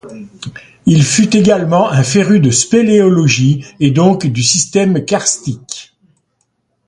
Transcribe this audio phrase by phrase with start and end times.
[0.87, 5.93] Il fut également un féru de spéléologie et donc du système karstique.